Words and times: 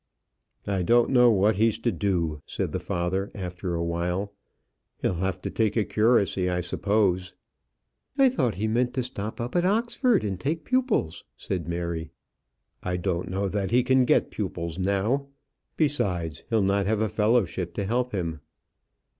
"I 0.65 0.81
don't 0.81 1.11
know 1.11 1.29
what 1.29 1.57
he's 1.57 1.77
to 1.77 1.91
do," 1.91 2.41
said 2.47 2.71
the 2.71 2.79
father, 2.79 3.29
after 3.35 3.75
awhile; 3.75 4.33
"he'll 4.97 5.17
have 5.21 5.39
to 5.43 5.51
take 5.51 5.77
a 5.77 5.85
curacy, 5.85 6.49
I 6.49 6.59
suppose." 6.61 7.35
"I 8.17 8.27
thought 8.27 8.55
he 8.55 8.67
meant 8.67 8.95
to 8.95 9.03
stop 9.03 9.39
up 9.39 9.55
at 9.55 9.63
Oxford 9.63 10.23
and 10.23 10.39
take 10.39 10.65
pupils," 10.65 11.23
said 11.37 11.67
Mary. 11.67 12.09
"I 12.81 12.97
don't 12.97 13.29
know 13.29 13.47
that 13.49 13.69
he 13.69 13.83
can 13.83 14.05
get 14.05 14.31
pupils 14.31 14.79
now. 14.79 15.27
Besides, 15.77 16.45
he'll 16.49 16.63
not 16.63 16.87
have 16.87 16.99
a 17.01 17.07
fellowship 17.07 17.75
to 17.75 17.85
help 17.85 18.11
him." 18.11 18.39